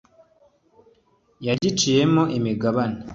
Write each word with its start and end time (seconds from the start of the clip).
yagiciyemo 1.47 2.23
imigabane 2.37 2.99